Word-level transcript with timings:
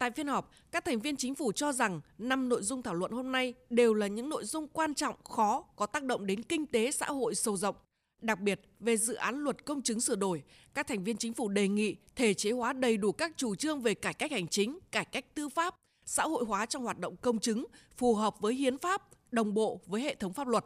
Tại 0.00 0.10
phiên 0.10 0.26
họp, 0.26 0.50
các 0.70 0.84
thành 0.84 1.00
viên 1.00 1.16
chính 1.16 1.34
phủ 1.34 1.52
cho 1.52 1.72
rằng 1.72 2.00
năm 2.18 2.48
nội 2.48 2.62
dung 2.62 2.82
thảo 2.82 2.94
luận 2.94 3.12
hôm 3.12 3.32
nay 3.32 3.54
đều 3.70 3.94
là 3.94 4.06
những 4.06 4.28
nội 4.28 4.44
dung 4.44 4.68
quan 4.68 4.94
trọng, 4.94 5.14
khó, 5.24 5.64
có 5.76 5.86
tác 5.86 6.04
động 6.04 6.26
đến 6.26 6.42
kinh 6.42 6.66
tế 6.66 6.90
xã 6.90 7.06
hội 7.06 7.34
sâu 7.34 7.56
rộng. 7.56 7.76
Đặc 8.22 8.40
biệt, 8.40 8.60
về 8.80 8.96
dự 8.96 9.14
án 9.14 9.44
luật 9.44 9.64
công 9.64 9.82
chứng 9.82 10.00
sửa 10.00 10.16
đổi, 10.16 10.42
các 10.74 10.86
thành 10.86 11.04
viên 11.04 11.16
chính 11.16 11.34
phủ 11.34 11.48
đề 11.48 11.68
nghị 11.68 11.96
thể 12.16 12.34
chế 12.34 12.50
hóa 12.50 12.72
đầy 12.72 12.96
đủ 12.96 13.12
các 13.12 13.32
chủ 13.36 13.54
trương 13.54 13.80
về 13.80 13.94
cải 13.94 14.14
cách 14.14 14.32
hành 14.32 14.48
chính, 14.48 14.78
cải 14.90 15.04
cách 15.04 15.34
tư 15.34 15.48
pháp, 15.48 15.74
xã 16.04 16.22
hội 16.22 16.44
hóa 16.44 16.66
trong 16.66 16.84
hoạt 16.84 16.98
động 16.98 17.16
công 17.16 17.38
chứng, 17.38 17.66
phù 17.96 18.14
hợp 18.14 18.40
với 18.40 18.54
hiến 18.54 18.78
pháp, 18.78 19.08
đồng 19.32 19.54
bộ 19.54 19.80
với 19.86 20.02
hệ 20.02 20.14
thống 20.14 20.32
pháp 20.32 20.48
luật. 20.48 20.64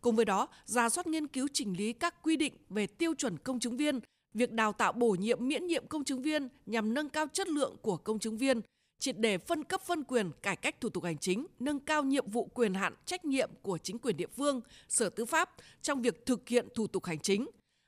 Cùng 0.00 0.16
với 0.16 0.24
đó, 0.24 0.48
ra 0.64 0.88
soát 0.88 1.06
nghiên 1.06 1.26
cứu 1.26 1.48
chỉnh 1.52 1.76
lý 1.76 1.92
các 1.92 2.22
quy 2.22 2.36
định 2.36 2.54
về 2.68 2.86
tiêu 2.86 3.14
chuẩn 3.14 3.38
công 3.38 3.60
chứng 3.60 3.76
viên, 3.76 4.00
việc 4.34 4.52
đào 4.52 4.72
tạo 4.72 4.92
bổ 4.92 5.10
nhiệm 5.10 5.48
miễn 5.48 5.66
nhiệm 5.66 5.86
công 5.86 6.04
chứng 6.04 6.22
viên 6.22 6.48
nhằm 6.66 6.94
nâng 6.94 7.08
cao 7.08 7.26
chất 7.32 7.48
lượng 7.48 7.76
của 7.82 7.96
công 7.96 8.18
chứng 8.18 8.38
viên, 8.38 8.60
triệt 8.98 9.18
để 9.18 9.38
phân 9.38 9.64
cấp 9.64 9.80
phân 9.86 10.04
quyền, 10.04 10.30
cải 10.42 10.56
cách 10.56 10.80
thủ 10.80 10.88
tục 10.88 11.04
hành 11.04 11.18
chính, 11.18 11.46
nâng 11.58 11.80
cao 11.80 12.04
nhiệm 12.04 12.30
vụ 12.30 12.44
quyền 12.44 12.74
hạn 12.74 12.94
trách 13.04 13.24
nhiệm 13.24 13.50
của 13.62 13.78
chính 13.78 13.98
quyền 13.98 14.16
địa 14.16 14.26
phương, 14.36 14.60
Sở 14.88 15.08
Tư 15.08 15.24
pháp 15.24 15.50
trong 15.82 16.02
việc 16.02 16.26
thực 16.26 16.48
hiện 16.48 16.68
thủ 16.74 16.86
tục 16.86 17.04
hành 17.04 17.18
chính. 17.18 17.46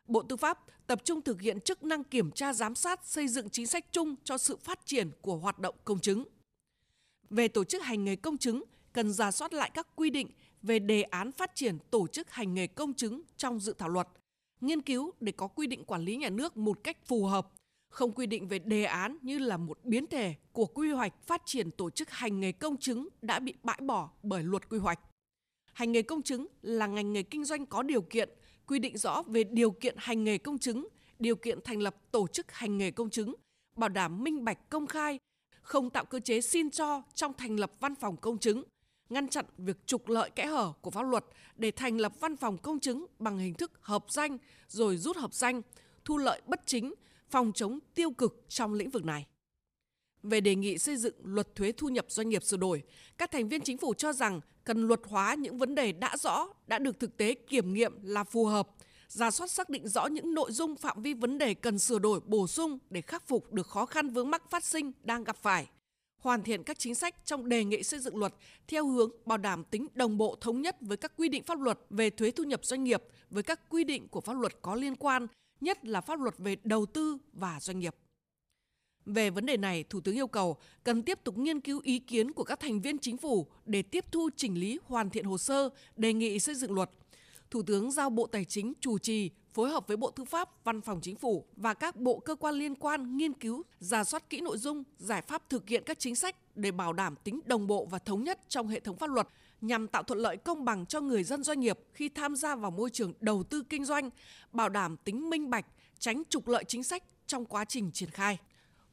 Bộ 0.08 0.22
Tư 0.22 0.36
pháp 0.36 0.58
tập 0.86 1.00
trung 1.04 1.22
thực 1.22 1.40
hiện 1.40 1.60
chức 1.60 1.82
năng 1.84 2.04
kiểm 2.04 2.30
tra 2.30 2.52
giám 2.52 2.74
sát, 2.74 3.06
xây 3.06 3.28
dựng 3.28 3.50
chính 3.50 3.66
sách 3.66 3.86
chung 3.92 4.14
cho 4.24 4.38
sự 4.38 4.56
phát 4.56 4.80
triển 4.86 5.10
của 5.20 5.36
hoạt 5.36 5.58
động 5.58 5.74
công 5.84 6.00
chứng. 6.00 6.24
Về 7.30 7.48
tổ 7.48 7.64
chức 7.64 7.82
hành 7.82 8.04
nghề 8.04 8.16
công 8.16 8.38
chứng, 8.38 8.64
cần 8.92 9.12
ra 9.12 9.30
soát 9.30 9.52
lại 9.52 9.70
các 9.74 9.88
quy 9.96 10.10
định 10.10 10.30
về 10.62 10.78
đề 10.78 11.02
án 11.02 11.32
phát 11.32 11.54
triển 11.54 11.78
tổ 11.90 12.06
chức 12.06 12.30
hành 12.30 12.54
nghề 12.54 12.66
công 12.66 12.94
chứng 12.94 13.22
trong 13.36 13.60
dự 13.60 13.74
thảo 13.78 13.88
luật, 13.88 14.08
nghiên 14.66 14.82
cứu 14.82 15.12
để 15.20 15.32
có 15.32 15.46
quy 15.46 15.66
định 15.66 15.84
quản 15.84 16.02
lý 16.02 16.16
nhà 16.16 16.30
nước 16.30 16.56
một 16.56 16.84
cách 16.84 17.06
phù 17.06 17.24
hợp, 17.24 17.52
không 17.88 18.12
quy 18.12 18.26
định 18.26 18.48
về 18.48 18.58
đề 18.58 18.84
án 18.84 19.18
như 19.22 19.38
là 19.38 19.56
một 19.56 19.78
biến 19.84 20.06
thể 20.06 20.34
của 20.52 20.66
quy 20.66 20.90
hoạch 20.90 21.26
phát 21.26 21.42
triển 21.44 21.70
tổ 21.70 21.90
chức 21.90 22.10
hành 22.10 22.40
nghề 22.40 22.52
công 22.52 22.76
chứng 22.76 23.08
đã 23.22 23.38
bị 23.38 23.54
bãi 23.62 23.78
bỏ 23.82 24.10
bởi 24.22 24.42
luật 24.42 24.68
quy 24.68 24.78
hoạch. 24.78 25.00
Hành 25.72 25.92
nghề 25.92 26.02
công 26.02 26.22
chứng 26.22 26.46
là 26.62 26.86
ngành 26.86 27.12
nghề 27.12 27.22
kinh 27.22 27.44
doanh 27.44 27.66
có 27.66 27.82
điều 27.82 28.02
kiện, 28.02 28.28
quy 28.66 28.78
định 28.78 28.98
rõ 28.98 29.22
về 29.22 29.44
điều 29.44 29.70
kiện 29.70 29.94
hành 29.98 30.24
nghề 30.24 30.38
công 30.38 30.58
chứng, 30.58 30.88
điều 31.18 31.36
kiện 31.36 31.58
thành 31.64 31.80
lập 31.80 31.96
tổ 32.10 32.26
chức 32.26 32.52
hành 32.52 32.78
nghề 32.78 32.90
công 32.90 33.10
chứng, 33.10 33.34
bảo 33.76 33.88
đảm 33.88 34.24
minh 34.24 34.44
bạch 34.44 34.70
công 34.70 34.86
khai, 34.86 35.18
không 35.62 35.90
tạo 35.90 36.04
cơ 36.04 36.20
chế 36.20 36.40
xin 36.40 36.70
cho 36.70 37.02
trong 37.14 37.32
thành 37.32 37.60
lập 37.60 37.72
văn 37.80 37.94
phòng 37.94 38.16
công 38.16 38.38
chứng, 38.38 38.62
ngăn 39.08 39.28
chặn 39.28 39.44
việc 39.58 39.86
trục 39.86 40.08
lợi 40.08 40.30
kẽ 40.30 40.46
hở 40.46 40.72
của 40.80 40.90
pháp 40.90 41.02
luật 41.02 41.24
để 41.56 41.70
thành 41.70 41.98
lập 41.98 42.12
văn 42.20 42.36
phòng 42.36 42.58
công 42.58 42.80
chứng 42.80 43.06
bằng 43.18 43.38
hình 43.38 43.54
thức 43.54 43.72
hợp 43.80 44.04
danh 44.08 44.38
rồi 44.68 44.96
rút 44.96 45.16
hợp 45.16 45.34
danh, 45.34 45.62
thu 46.04 46.18
lợi 46.18 46.42
bất 46.46 46.60
chính, 46.66 46.94
phòng 47.30 47.52
chống 47.54 47.78
tiêu 47.94 48.10
cực 48.10 48.44
trong 48.48 48.74
lĩnh 48.74 48.90
vực 48.90 49.04
này. 49.04 49.26
Về 50.22 50.40
đề 50.40 50.54
nghị 50.54 50.78
xây 50.78 50.96
dựng 50.96 51.14
luật 51.22 51.54
thuế 51.54 51.72
thu 51.72 51.88
nhập 51.88 52.06
doanh 52.08 52.28
nghiệp 52.28 52.42
sửa 52.42 52.56
đổi, 52.56 52.82
các 53.18 53.30
thành 53.30 53.48
viên 53.48 53.60
chính 53.60 53.78
phủ 53.78 53.94
cho 53.94 54.12
rằng 54.12 54.40
cần 54.64 54.88
luật 54.88 55.00
hóa 55.08 55.34
những 55.34 55.58
vấn 55.58 55.74
đề 55.74 55.92
đã 55.92 56.16
rõ, 56.16 56.48
đã 56.66 56.78
được 56.78 57.00
thực 57.00 57.16
tế 57.16 57.34
kiểm 57.34 57.74
nghiệm 57.74 58.02
là 58.02 58.24
phù 58.24 58.46
hợp, 58.46 58.68
ra 59.08 59.30
soát 59.30 59.50
xác 59.50 59.68
định 59.68 59.88
rõ 59.88 60.06
những 60.06 60.34
nội 60.34 60.52
dung 60.52 60.76
phạm 60.76 61.02
vi 61.02 61.14
vấn 61.14 61.38
đề 61.38 61.54
cần 61.54 61.78
sửa 61.78 61.98
đổi 61.98 62.20
bổ 62.20 62.46
sung 62.46 62.78
để 62.90 63.00
khắc 63.00 63.28
phục 63.28 63.52
được 63.52 63.66
khó 63.66 63.86
khăn 63.86 64.08
vướng 64.08 64.30
mắc 64.30 64.50
phát 64.50 64.64
sinh 64.64 64.92
đang 65.02 65.24
gặp 65.24 65.36
phải 65.42 65.66
hoàn 66.24 66.42
thiện 66.42 66.62
các 66.62 66.78
chính 66.78 66.94
sách 66.94 67.14
trong 67.24 67.48
đề 67.48 67.64
nghị 67.64 67.82
xây 67.82 68.00
dựng 68.00 68.16
luật 68.16 68.34
theo 68.68 68.86
hướng 68.86 69.10
bảo 69.24 69.38
đảm 69.38 69.64
tính 69.64 69.86
đồng 69.94 70.18
bộ 70.18 70.36
thống 70.40 70.62
nhất 70.62 70.76
với 70.80 70.96
các 70.96 71.12
quy 71.16 71.28
định 71.28 71.42
pháp 71.42 71.60
luật 71.60 71.78
về 71.90 72.10
thuế 72.10 72.30
thu 72.30 72.44
nhập 72.44 72.64
doanh 72.64 72.84
nghiệp 72.84 73.02
với 73.30 73.42
các 73.42 73.60
quy 73.68 73.84
định 73.84 74.08
của 74.08 74.20
pháp 74.20 74.34
luật 74.34 74.52
có 74.62 74.74
liên 74.74 74.96
quan, 74.96 75.26
nhất 75.60 75.84
là 75.84 76.00
pháp 76.00 76.20
luật 76.20 76.34
về 76.38 76.56
đầu 76.64 76.86
tư 76.86 77.18
và 77.32 77.60
doanh 77.60 77.78
nghiệp. 77.78 77.94
Về 79.06 79.30
vấn 79.30 79.46
đề 79.46 79.56
này, 79.56 79.84
Thủ 79.84 80.00
tướng 80.00 80.14
yêu 80.14 80.26
cầu 80.26 80.56
cần 80.84 81.02
tiếp 81.02 81.18
tục 81.24 81.38
nghiên 81.38 81.60
cứu 81.60 81.80
ý 81.84 81.98
kiến 81.98 82.32
của 82.32 82.44
các 82.44 82.60
thành 82.60 82.80
viên 82.80 82.98
chính 82.98 83.16
phủ 83.16 83.46
để 83.64 83.82
tiếp 83.82 84.04
thu 84.12 84.30
chỉnh 84.36 84.60
lý 84.60 84.78
hoàn 84.84 85.10
thiện 85.10 85.24
hồ 85.24 85.38
sơ 85.38 85.68
đề 85.96 86.12
nghị 86.12 86.38
xây 86.38 86.54
dựng 86.54 86.72
luật. 86.72 86.90
Thủ 87.50 87.62
tướng 87.62 87.90
giao 87.90 88.10
Bộ 88.10 88.26
Tài 88.26 88.44
chính 88.44 88.72
chủ 88.80 88.98
trì 88.98 89.30
phối 89.54 89.70
hợp 89.70 89.88
với 89.88 89.96
Bộ 89.96 90.10
Tư 90.10 90.24
pháp, 90.24 90.64
Văn 90.64 90.80
phòng 90.80 91.00
Chính 91.02 91.16
phủ 91.16 91.44
và 91.56 91.74
các 91.74 91.96
bộ 91.96 92.18
cơ 92.18 92.34
quan 92.34 92.54
liên 92.54 92.74
quan 92.74 93.16
nghiên 93.16 93.32
cứu, 93.32 93.62
giả 93.78 94.04
soát 94.04 94.30
kỹ 94.30 94.40
nội 94.40 94.58
dung, 94.58 94.82
giải 94.98 95.22
pháp 95.22 95.50
thực 95.50 95.68
hiện 95.68 95.82
các 95.86 95.98
chính 95.98 96.16
sách 96.16 96.36
để 96.54 96.70
bảo 96.70 96.92
đảm 96.92 97.14
tính 97.24 97.40
đồng 97.46 97.66
bộ 97.66 97.86
và 97.90 97.98
thống 97.98 98.24
nhất 98.24 98.40
trong 98.48 98.68
hệ 98.68 98.80
thống 98.80 98.96
pháp 98.96 99.10
luật 99.10 99.28
nhằm 99.60 99.88
tạo 99.88 100.02
thuận 100.02 100.18
lợi 100.18 100.36
công 100.36 100.64
bằng 100.64 100.86
cho 100.86 101.00
người 101.00 101.24
dân 101.24 101.42
doanh 101.42 101.60
nghiệp 101.60 101.78
khi 101.92 102.08
tham 102.08 102.36
gia 102.36 102.56
vào 102.56 102.70
môi 102.70 102.90
trường 102.90 103.12
đầu 103.20 103.42
tư 103.42 103.62
kinh 103.68 103.84
doanh, 103.84 104.10
bảo 104.52 104.68
đảm 104.68 104.96
tính 104.96 105.30
minh 105.30 105.50
bạch, 105.50 105.66
tránh 105.98 106.22
trục 106.28 106.48
lợi 106.48 106.64
chính 106.64 106.82
sách 106.82 107.02
trong 107.26 107.44
quá 107.44 107.64
trình 107.64 107.90
triển 107.92 108.10
khai. 108.10 108.38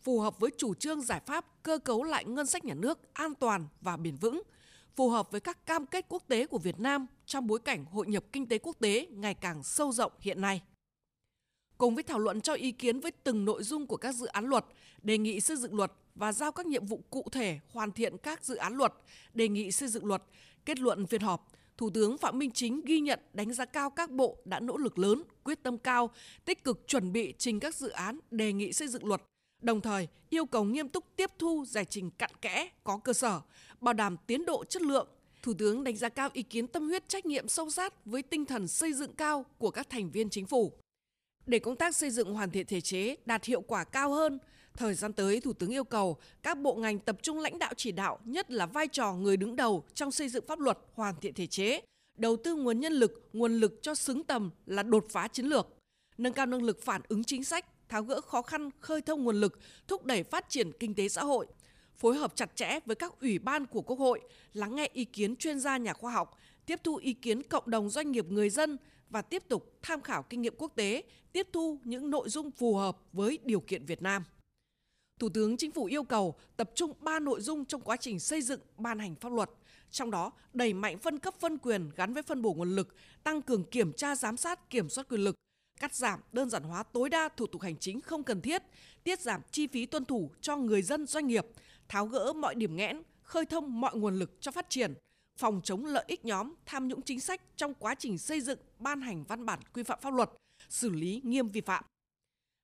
Phù 0.04 0.20
hợp 0.20 0.40
với 0.40 0.52
chủ 0.58 0.74
trương 0.74 1.02
giải 1.02 1.22
pháp 1.26 1.46
cơ 1.64 1.78
cấu 1.78 2.04
lại 2.04 2.26
ngân 2.26 2.46
sách 2.46 2.66
nhà 2.66 2.74
nước 2.74 3.00
an 3.14 3.36
toàn 3.36 3.68
và 3.82 3.98
bền 3.98 4.16
vững, 4.16 4.42
phù 4.96 5.10
hợp 5.10 5.32
với 5.32 5.42
các 5.42 5.66
cam 5.66 5.86
kết 5.86 6.06
quốc 6.10 6.24
tế 6.28 6.46
của 6.46 6.58
Việt 6.58 6.80
Nam 6.80 7.08
trong 7.26 7.48
bối 7.48 7.60
cảnh 7.60 7.86
hội 7.86 8.08
nhập 8.08 8.24
kinh 8.32 8.48
tế 8.48 8.58
quốc 8.58 8.76
tế 8.80 9.08
ngày 9.12 9.34
càng 9.34 9.64
sâu 9.64 9.92
rộng 9.92 10.12
hiện 10.20 10.42
nay. 10.42 10.62
Cùng 11.78 11.96
với 11.96 12.04
thảo 12.04 12.20
luận 12.20 12.42
cho 12.42 12.54
ý 12.54 12.72
kiến 12.72 13.00
với 13.00 13.12
từng 13.12 13.46
nội 13.46 13.64
dung 13.64 13.88
của 13.88 13.98
các 13.98 14.16
dự 14.16 14.26
án 14.26 14.46
luật, 14.46 14.66
đề 15.02 15.18
nghị 15.18 15.42
xây 15.42 15.58
dựng 15.58 15.76
luật 15.76 15.92
và 16.16 16.32
giao 16.32 16.52
các 16.52 16.66
nhiệm 16.66 16.86
vụ 16.86 17.04
cụ 17.10 17.26
thể 17.32 17.60
hoàn 17.70 17.92
thiện 17.92 18.18
các 18.18 18.46
dự 18.46 18.56
án 18.56 18.74
luật, 18.74 18.94
đề 19.34 19.48
nghị 19.48 19.72
xây 19.72 19.90
dựng 19.90 20.06
luật, 20.06 20.24
kết 20.66 20.80
luận 20.80 21.08
phiên 21.08 21.22
họp, 21.22 21.52
Thủ 21.78 21.90
tướng 21.90 22.18
Phạm 22.18 22.40
Minh 22.40 22.52
Chính 22.52 22.82
ghi 22.86 23.00
nhận 23.00 23.20
đánh 23.34 23.54
giá 23.54 23.66
cao 23.66 23.90
các 23.90 24.12
bộ 24.12 24.38
đã 24.46 24.60
nỗ 24.60 24.78
lực 24.78 25.00
lớn, 25.00 25.24
quyết 25.44 25.64
tâm 25.64 25.78
cao, 25.78 26.10
tích 26.46 26.64
cực 26.64 26.88
chuẩn 26.88 27.12
bị 27.12 27.34
trình 27.38 27.60
các 27.60 27.76
dự 27.76 27.90
án 27.90 28.20
đề 28.32 28.54
nghị 28.54 28.74
xây 28.74 28.88
dựng 28.88 29.06
luật, 29.06 29.22
đồng 29.62 29.82
thời 29.82 30.08
yêu 30.30 30.46
cầu 30.46 30.64
nghiêm 30.64 30.90
túc 30.90 31.04
tiếp 31.16 31.32
thu 31.40 31.66
giải 31.68 31.86
trình 31.86 32.12
cặn 32.12 32.32
kẽ, 32.42 32.70
có 32.84 32.98
cơ 32.98 33.14
sở, 33.14 33.42
bảo 33.82 33.94
đảm 33.94 34.18
tiến 34.28 34.46
độ 34.46 34.64
chất 34.64 34.82
lượng. 34.82 35.08
Thủ 35.44 35.54
tướng 35.54 35.84
đánh 35.84 35.98
giá 35.98 36.10
cao 36.10 36.30
ý 36.34 36.44
kiến 36.44 36.68
tâm 36.68 36.88
huyết 36.88 37.10
trách 37.10 37.26
nhiệm 37.26 37.48
sâu 37.48 37.70
sát 37.70 38.06
với 38.06 38.22
tinh 38.22 38.46
thần 38.46 38.68
xây 38.68 38.94
dựng 38.94 39.14
cao 39.14 39.46
của 39.58 39.72
các 39.72 39.90
thành 39.90 40.12
viên 40.12 40.30
chính 40.30 40.46
phủ. 40.46 40.72
Để 41.46 41.60
công 41.60 41.76
tác 41.76 41.96
xây 41.96 42.10
dựng 42.10 42.34
hoàn 42.34 42.52
thiện 42.52 42.66
thể 42.66 42.82
chế 42.82 43.16
đạt 43.26 43.46
hiệu 43.46 43.62
quả 43.62 43.84
cao 43.84 44.12
hơn, 44.12 44.40
thời 44.78 44.94
gian 44.94 45.14
tới 45.14 45.40
Thủ 45.40 45.54
tướng 45.54 45.70
yêu 45.70 45.84
cầu 45.84 46.18
các 46.44 46.58
bộ 46.58 46.76
ngành 46.76 47.00
tập 47.00 47.18
trung 47.22 47.40
lãnh 47.40 47.60
đạo 47.60 47.74
chỉ 47.78 47.92
đạo, 47.92 48.20
nhất 48.26 48.52
là 48.52 48.66
vai 48.66 48.88
trò 48.88 49.14
người 49.14 49.38
đứng 49.38 49.56
đầu 49.56 49.84
trong 49.94 50.12
xây 50.12 50.30
dựng 50.30 50.46
pháp 50.48 50.60
luật 50.60 50.78
hoàn 50.94 51.16
thiện 51.22 51.34
thể 51.34 51.48
chế, 51.48 51.82
đầu 52.18 52.38
tư 52.44 52.56
nguồn 52.56 52.80
nhân 52.80 52.94
lực, 52.94 53.30
nguồn 53.34 53.60
lực 53.60 53.80
cho 53.82 53.96
xứng 53.96 54.24
tầm 54.24 54.50
là 54.66 54.84
đột 54.84 55.06
phá 55.10 55.28
chiến 55.28 55.46
lược, 55.46 55.68
nâng 56.18 56.34
cao 56.34 56.46
năng 56.46 56.64
lực 56.64 56.82
phản 56.84 57.02
ứng 57.08 57.24
chính 57.24 57.44
sách, 57.44 57.66
tháo 57.92 58.04
gỡ 58.04 58.22
khó 58.22 58.42
khăn, 58.42 58.70
khơi 58.80 59.02
thông 59.02 59.24
nguồn 59.24 59.36
lực, 59.36 59.60
thúc 59.88 60.06
đẩy 60.06 60.24
phát 60.24 60.50
triển 60.50 60.72
kinh 60.80 60.96
tế 60.96 61.10
xã 61.10 61.24
hội, 61.24 61.48
phối 61.98 62.18
hợp 62.18 62.36
chặt 62.36 62.56
chẽ 62.56 62.80
với 62.86 62.96
các 62.96 63.14
ủy 63.22 63.40
ban 63.40 63.66
của 63.66 63.82
Quốc 63.82 64.00
hội, 64.00 64.22
lắng 64.54 64.76
nghe 64.76 64.90
ý 64.94 65.06
kiến 65.06 65.36
chuyên 65.36 65.60
gia 65.60 65.78
nhà 65.78 65.94
khoa 65.94 66.12
học, 66.12 66.38
tiếp 66.66 66.80
thu 66.84 66.96
ý 66.96 67.14
kiến 67.14 67.44
cộng 67.44 67.70
đồng 67.70 67.90
doanh 67.90 68.12
nghiệp 68.12 68.26
người 68.30 68.50
dân 68.50 68.78
và 69.10 69.22
tiếp 69.22 69.44
tục 69.48 69.74
tham 69.82 70.02
khảo 70.02 70.24
kinh 70.24 70.42
nghiệm 70.42 70.54
quốc 70.58 70.72
tế, 70.76 71.04
tiếp 71.32 71.48
thu 71.54 71.80
những 71.84 72.10
nội 72.10 72.30
dung 72.30 72.52
phù 72.52 72.76
hợp 72.76 72.98
với 73.14 73.40
điều 73.44 73.60
kiện 73.60 73.86
Việt 73.86 74.02
Nam. 74.02 74.24
Thủ 75.20 75.30
tướng 75.30 75.58
Chính 75.58 75.72
phủ 75.72 75.86
yêu 75.86 76.04
cầu 76.04 76.36
tập 76.58 76.72
trung 76.76 76.94
3 77.00 77.20
nội 77.20 77.42
dung 77.42 77.66
trong 77.66 77.82
quá 77.82 77.98
trình 77.98 78.20
xây 78.20 78.42
dựng 78.42 78.60
ban 78.78 79.00
hành 79.00 79.16
pháp 79.16 79.32
luật, 79.32 79.50
trong 79.92 80.12
đó 80.12 80.32
đẩy 80.54 80.74
mạnh 80.74 80.98
phân 80.98 81.20
cấp 81.20 81.34
phân 81.40 81.58
quyền 81.58 81.90
gắn 81.96 82.14
với 82.14 82.24
phân 82.24 82.42
bổ 82.42 82.54
nguồn 82.54 82.76
lực, 82.76 82.96
tăng 83.24 83.42
cường 83.42 83.64
kiểm 83.64 83.94
tra 83.94 84.16
giám 84.16 84.38
sát 84.38 84.70
kiểm 84.70 84.90
soát 84.90 85.08
quyền 85.10 85.22
lực, 85.22 85.36
cắt 85.82 85.96
giảm, 85.96 86.20
đơn 86.32 86.50
giản 86.50 86.64
hóa 86.64 86.84
tối 86.84 87.10
đa 87.10 87.30
thủ 87.38 87.48
tục 87.48 87.62
hành 87.62 87.78
chính 87.78 88.02
không 88.02 88.24
cần 88.24 88.42
thiết, 88.42 88.64
tiết 89.04 89.20
giảm 89.20 89.42
chi 89.52 89.68
phí 89.68 89.86
tuân 89.86 90.06
thủ 90.06 90.32
cho 90.42 90.58
người 90.58 90.82
dân 90.82 91.08
doanh 91.08 91.28
nghiệp, 91.28 91.46
tháo 91.88 92.06
gỡ 92.06 92.34
mọi 92.34 92.56
điểm 92.56 92.76
nghẽn, 92.76 93.02
khơi 93.24 93.46
thông 93.46 93.82
mọi 93.82 93.96
nguồn 93.96 94.16
lực 94.16 94.32
cho 94.42 94.52
phát 94.52 94.70
triển, 94.70 94.94
phòng 95.38 95.62
chống 95.64 95.86
lợi 95.86 96.04
ích 96.08 96.26
nhóm, 96.26 96.54
tham 96.66 96.88
nhũng 96.88 97.02
chính 97.02 97.20
sách 97.20 97.42
trong 97.56 97.74
quá 97.74 97.96
trình 97.96 98.18
xây 98.18 98.42
dựng, 98.42 98.60
ban 98.80 99.02
hành 99.02 99.24
văn 99.24 99.46
bản 99.46 99.60
quy 99.74 99.84
phạm 99.84 100.00
pháp 100.02 100.14
luật, 100.14 100.30
xử 100.70 100.90
lý 100.90 101.22
nghiêm 101.24 101.48
vi 101.48 101.62
phạm. 101.62 101.84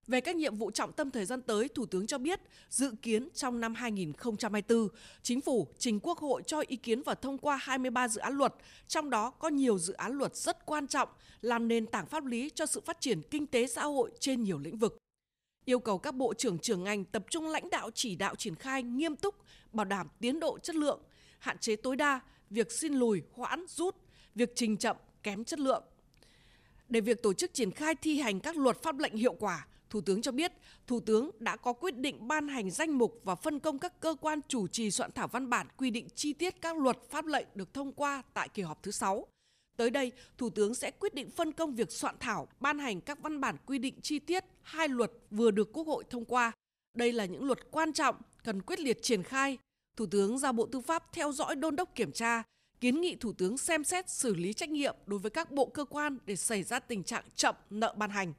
Về 0.08 0.22
các 0.22 0.36
nhiệm 0.36 0.56
vụ 0.56 0.72
trọng 0.72 0.92
tâm 0.92 1.12
thời 1.12 1.26
gian 1.26 1.42
tới, 1.42 1.68
Thủ 1.68 1.86
tướng 1.86 2.08
cho 2.08 2.18
biết 2.18 2.40
dự 2.70 2.92
kiến 3.02 3.30
trong 3.34 3.60
năm 3.60 3.74
2024, 3.74 4.88
Chính 5.22 5.42
phủ 5.42 5.68
trình 5.78 6.00
Quốc 6.00 6.20
hội 6.20 6.44
cho 6.48 6.64
ý 6.68 6.76
kiến 6.76 7.02
và 7.04 7.16
thông 7.16 7.38
qua 7.38 7.56
23 7.56 8.08
dự 8.08 8.22
án 8.22 8.34
luật, 8.34 8.54
trong 8.88 9.10
đó 9.10 9.30
có 9.30 9.48
nhiều 9.48 9.80
dự 9.80 9.94
án 9.94 10.14
luật 10.14 10.36
rất 10.36 10.66
quan 10.66 10.88
trọng, 10.88 11.10
làm 11.42 11.68
nền 11.68 11.86
tảng 11.86 12.06
pháp 12.06 12.26
lý 12.26 12.50
cho 12.56 12.66
sự 12.66 12.82
phát 12.86 13.02
triển 13.02 13.22
kinh 13.22 13.48
tế 13.48 13.68
xã 13.68 13.84
hội 13.84 14.12
trên 14.20 14.44
nhiều 14.44 14.60
lĩnh 14.60 14.78
vực. 14.78 14.98
Yêu 15.66 15.80
cầu 15.80 15.98
các 15.98 16.16
bộ 16.16 16.34
trưởng 16.34 16.60
trưởng 16.60 16.84
ngành 16.84 17.06
tập 17.06 17.24
trung 17.30 17.48
lãnh 17.48 17.70
đạo 17.70 17.90
chỉ 17.94 18.16
đạo 18.16 18.36
triển 18.36 18.56
khai 18.56 18.84
nghiêm 18.84 19.16
túc, 19.16 19.36
bảo 19.72 19.86
đảm 19.86 20.08
tiến 20.20 20.40
độ 20.40 20.60
chất 20.60 20.76
lượng, 20.76 21.02
hạn 21.40 21.58
chế 21.58 21.76
tối 21.76 21.96
đa 21.96 22.20
việc 22.50 22.68
xin 22.82 22.94
lùi, 22.94 23.22
hoãn, 23.32 23.66
rút, 23.68 23.96
việc 24.36 24.52
trình 24.56 24.78
chậm, 24.78 24.98
kém 25.24 25.44
chất 25.44 25.60
lượng. 25.60 25.84
Để 26.90 27.02
việc 27.02 27.24
tổ 27.24 27.34
chức 27.34 27.54
triển 27.54 27.72
khai 27.72 27.96
thi 27.96 28.20
hành 28.20 28.40
các 28.40 28.58
luật 28.58 28.84
pháp 28.84 29.00
lệnh 29.00 29.16
hiệu 29.16 29.34
quả, 29.34 29.68
Thủ 29.90 30.02
tướng 30.02 30.22
cho 30.22 30.32
biết, 30.32 30.52
Thủ 30.88 31.00
tướng 31.00 31.32
đã 31.40 31.56
có 31.56 31.74
quyết 31.74 31.98
định 31.98 32.28
ban 32.28 32.48
hành 32.48 32.72
danh 32.72 32.98
mục 32.98 33.22
và 33.24 33.36
phân 33.36 33.60
công 33.60 33.80
các 33.80 34.00
cơ 34.00 34.16
quan 34.22 34.40
chủ 34.48 34.68
trì 34.68 34.92
soạn 34.92 35.12
thảo 35.12 35.28
văn 35.28 35.50
bản 35.50 35.68
quy 35.78 35.90
định 35.90 36.08
chi 36.16 36.34
tiết 36.34 36.62
các 36.62 36.78
luật 36.78 36.98
pháp 37.10 37.26
lệnh 37.26 37.48
được 37.56 37.74
thông 37.74 37.94
qua 37.94 38.24
tại 38.34 38.50
kỳ 38.50 38.62
họp 38.62 38.84
thứ 38.84 38.92
6. 38.92 39.28
Tới 39.78 39.90
đây, 39.90 40.12
Thủ 40.38 40.50
tướng 40.50 40.76
sẽ 40.76 40.92
quyết 40.92 41.14
định 41.14 41.30
phân 41.30 41.52
công 41.52 41.76
việc 41.76 41.92
soạn 41.92 42.16
thảo, 42.20 42.48
ban 42.60 42.80
hành 42.80 43.02
các 43.02 43.20
văn 43.22 43.42
bản 43.42 43.56
quy 43.66 43.78
định 43.78 44.02
chi 44.02 44.20
tiết 44.20 44.46
hai 44.62 44.88
luật 44.88 45.12
vừa 45.32 45.52
được 45.52 45.74
Quốc 45.74 45.88
hội 45.88 46.04
thông 46.10 46.26
qua. 46.26 46.52
Đây 46.94 47.14
là 47.14 47.26
những 47.26 47.44
luật 47.44 47.60
quan 47.72 47.94
trọng 47.94 48.16
cần 48.44 48.62
quyết 48.62 48.80
liệt 48.80 49.02
triển 49.02 49.24
khai. 49.24 49.58
Thủ 49.98 50.06
tướng 50.06 50.38
giao 50.38 50.54
Bộ 50.54 50.66
Tư 50.66 50.82
pháp 50.82 51.14
theo 51.14 51.32
dõi 51.32 51.56
đôn 51.56 51.76
đốc 51.76 51.96
kiểm 51.96 52.12
tra, 52.12 52.44
kiến 52.80 53.02
nghị 53.02 53.16
Thủ 53.16 53.34
tướng 53.34 53.58
xem 53.58 53.84
xét 53.84 54.10
xử 54.10 54.36
lý 54.36 54.54
trách 54.54 54.70
nhiệm 54.70 54.96
đối 55.06 55.20
với 55.20 55.32
các 55.32 55.52
bộ 55.52 55.66
cơ 55.66 55.86
quan 55.86 56.18
để 56.26 56.36
xảy 56.36 56.64
ra 56.64 56.80
tình 56.80 57.04
trạng 57.04 57.24
chậm 57.36 57.56
nợ 57.70 57.96
ban 57.98 58.10
hành. 58.10 58.34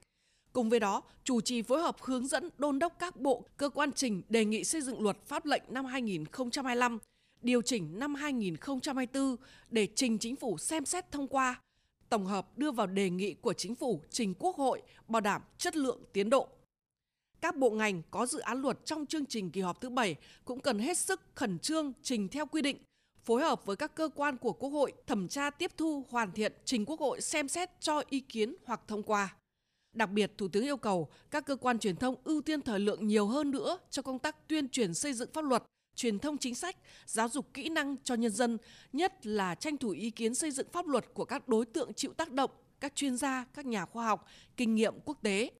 Cùng 0.58 0.70
với 0.70 0.80
đó, 0.80 1.02
chủ 1.24 1.40
trì 1.40 1.62
phối 1.62 1.80
hợp 1.80 1.96
hướng 2.00 2.26
dẫn 2.26 2.50
đôn 2.58 2.78
đốc 2.78 2.98
các 2.98 3.16
bộ, 3.16 3.44
cơ 3.56 3.68
quan 3.68 3.92
trình 3.92 4.22
đề 4.28 4.44
nghị 4.44 4.64
xây 4.64 4.80
dựng 4.80 5.02
luật 5.02 5.16
pháp 5.26 5.46
lệnh 5.46 5.62
năm 5.68 5.84
2025, 5.84 6.98
điều 7.42 7.62
chỉnh 7.62 7.98
năm 7.98 8.14
2024 8.14 9.36
để 9.70 9.88
trình 9.94 10.18
chính 10.18 10.36
phủ 10.36 10.58
xem 10.58 10.84
xét 10.84 11.10
thông 11.12 11.28
qua, 11.28 11.60
tổng 12.08 12.26
hợp 12.26 12.58
đưa 12.58 12.70
vào 12.70 12.86
đề 12.86 13.10
nghị 13.10 13.34
của 13.34 13.52
chính 13.52 13.74
phủ 13.74 14.02
trình 14.10 14.34
Quốc 14.38 14.56
hội 14.56 14.82
bảo 15.08 15.20
đảm 15.20 15.42
chất 15.58 15.76
lượng 15.76 16.02
tiến 16.12 16.30
độ. 16.30 16.48
Các 17.40 17.56
bộ 17.56 17.70
ngành 17.70 18.02
có 18.10 18.26
dự 18.26 18.38
án 18.38 18.62
luật 18.62 18.78
trong 18.84 19.06
chương 19.06 19.26
trình 19.26 19.50
kỳ 19.50 19.60
họp 19.60 19.80
thứ 19.80 19.90
7 19.90 20.16
cũng 20.44 20.60
cần 20.60 20.78
hết 20.78 20.98
sức 20.98 21.20
khẩn 21.34 21.58
trương 21.58 21.92
trình 22.02 22.28
theo 22.28 22.46
quy 22.46 22.62
định, 22.62 22.78
phối 23.24 23.42
hợp 23.42 23.66
với 23.66 23.76
các 23.76 23.94
cơ 23.94 24.08
quan 24.14 24.36
của 24.36 24.52
Quốc 24.52 24.70
hội 24.70 24.92
thẩm 25.06 25.28
tra 25.28 25.50
tiếp 25.50 25.72
thu 25.76 26.04
hoàn 26.10 26.32
thiện 26.32 26.52
trình 26.64 26.84
Quốc 26.84 27.00
hội 27.00 27.20
xem 27.20 27.48
xét 27.48 27.70
cho 27.80 28.02
ý 28.08 28.20
kiến 28.20 28.54
hoặc 28.64 28.80
thông 28.88 29.02
qua. 29.02 29.34
Đặc 29.92 30.10
biệt, 30.10 30.32
Thủ 30.38 30.48
tướng 30.48 30.64
yêu 30.64 30.76
cầu 30.76 31.08
các 31.30 31.46
cơ 31.46 31.56
quan 31.56 31.78
truyền 31.78 31.96
thông 31.96 32.14
ưu 32.24 32.40
tiên 32.42 32.62
thời 32.62 32.80
lượng 32.80 33.06
nhiều 33.06 33.26
hơn 33.26 33.50
nữa 33.50 33.78
cho 33.90 34.02
công 34.02 34.18
tác 34.18 34.48
tuyên 34.48 34.68
truyền 34.68 34.94
xây 34.94 35.12
dựng 35.12 35.30
pháp 35.32 35.44
luật, 35.44 35.62
truyền 35.96 36.18
thông 36.18 36.38
chính 36.38 36.54
sách, 36.54 36.76
giáo 37.06 37.28
dục 37.28 37.54
kỹ 37.54 37.68
năng 37.68 37.96
cho 38.04 38.14
nhân 38.14 38.32
dân, 38.32 38.58
nhất 38.92 39.26
là 39.26 39.54
tranh 39.54 39.76
thủ 39.76 39.90
ý 39.90 40.10
kiến 40.10 40.34
xây 40.34 40.50
dựng 40.50 40.68
pháp 40.72 40.86
luật 40.86 41.04
của 41.14 41.24
các 41.24 41.48
đối 41.48 41.66
tượng 41.66 41.94
chịu 41.94 42.12
tác 42.12 42.32
động, 42.32 42.50
các 42.80 42.94
chuyên 42.94 43.16
gia, 43.16 43.44
các 43.54 43.66
nhà 43.66 43.84
khoa 43.84 44.06
học, 44.06 44.26
kinh 44.56 44.74
nghiệm 44.74 44.94
quốc 45.04 45.18
tế. 45.22 45.50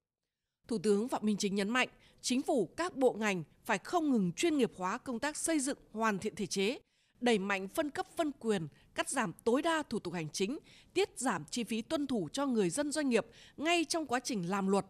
Thủ 0.69 0.79
tướng 0.79 1.09
Phạm 1.09 1.27
Minh 1.27 1.37
Chính 1.37 1.55
nhấn 1.55 1.69
mạnh, 1.69 1.89
chính 2.21 2.43
phủ 2.43 2.67
các 2.77 2.97
bộ 2.97 3.13
ngành 3.13 3.45
phải 3.65 3.79
không 3.79 4.11
ngừng 4.11 4.33
chuyên 4.33 4.59
nghiệp 4.59 4.73
hóa 4.77 4.99
công 4.99 5.19
tác 5.19 5.37
xây 5.37 5.61
dựng 5.61 5.79
hoàn 5.93 6.19
thiện 6.19 6.35
thể 6.35 6.47
chế, 6.47 6.79
đẩy 7.21 7.39
mạnh 7.39 7.69
phân 7.69 7.91
cấp 7.91 8.07
phân 8.17 8.33
quyền, 8.39 8.69
cắt 8.99 9.09
giảm 9.11 9.33
tối 9.45 9.63
đa 9.63 9.83
thủ 9.83 9.99
tục 9.99 10.15
hành 10.15 10.29
chính, 10.33 10.59
tiết 10.95 11.19
giảm 11.19 11.45
chi 11.51 11.65
phí 11.65 11.83
tuân 11.83 12.07
thủ 12.07 12.29
cho 12.33 12.47
người 12.47 12.71
dân 12.71 12.93
doanh 12.93 13.09
nghiệp 13.09 13.27
ngay 13.57 13.85
trong 13.85 14.07
quá 14.07 14.21
trình 14.21 14.51
làm 14.51 14.69
luật, 14.69 14.87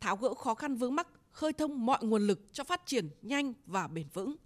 tháo 0.00 0.16
gỡ 0.16 0.34
khó 0.34 0.54
khăn 0.54 0.76
vướng 0.76 0.94
mắc, 0.94 1.08
khơi 1.30 1.52
thông 1.52 1.86
mọi 1.86 1.98
nguồn 2.02 2.26
lực 2.26 2.40
cho 2.52 2.64
phát 2.64 2.82
triển 2.86 3.08
nhanh 3.22 3.52
và 3.66 3.88
bền 3.88 4.06
vững. 4.14 4.36